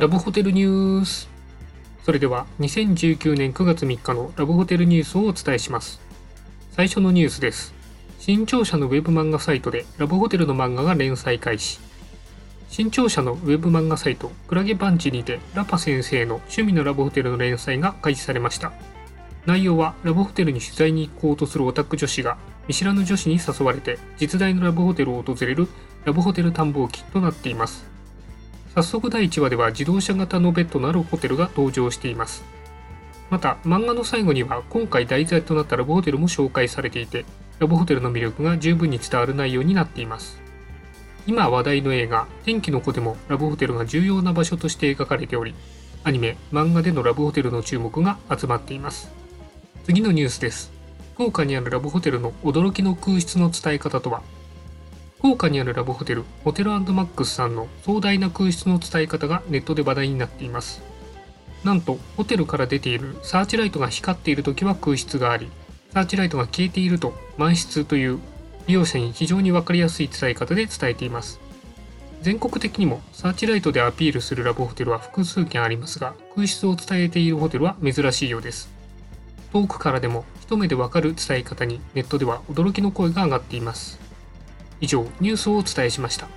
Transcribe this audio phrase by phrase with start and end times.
[0.00, 1.28] ラブホテルニュース。
[2.06, 6.00] それでは2019年9月3日のラブホテルニュースをお伝えします。
[6.72, 7.74] 最初のニュースです。
[8.18, 11.80] 新潮社のウェブ漫画サイトでラブホテルの漫画が連載開始。
[12.70, 18.72] 新潮社のウェブ漫画サイトクラゲパンチにてラパ先生の趣味のラブホテルの連載が開始されました。
[19.44, 25.68] 内容はラブホテルに取材に行こうとするオタク女子が見知らぬ女子に誘われて実在のラブホテルを訪れる
[26.06, 27.99] ラブホテル探訪記となっています。
[28.74, 32.44] 早速第1話では自動車型のベッドのあるホテルが登場しています。
[33.28, 37.24] また漫画の最後には今回題材となったラブホテルも紹介されていて
[37.58, 40.40] ラブホテルの魅力が十分に伝わる内容になっています。
[41.26, 45.54] 今話題の映画「天気の子」でもラブホテルが重要な場所として描かれており
[46.04, 49.10] アニメ漫画でのラブホテルの注目が集まっています。
[49.84, 50.72] 次のニュースです。
[51.14, 54.22] 福岡にあるラブホテルの驚きの空室の伝え方とは？
[55.20, 60.82] 福岡にあるラブホテルホテルマックスさんの壮大な空室の伝え方がネットで話題になっています。
[61.62, 65.50] なんとホテルから出ているサーチライトが光っている時は空室があり
[65.92, 68.18] サーチライトが消えていると満室という
[68.66, 71.38] 利用者に非常に分かりやすい伝え方で伝えています。
[72.22, 78.70] 全国的にもサーチライトでアピールするラブホテルは複数件ありますが空室を伝えているホテルは珍しいようです。
[79.52, 84.09] 遠くからでも一目でわかる伝え方にネットでは驚きの声が上がっています。
[84.80, 86.28] 以上ニュースをお伝えしました。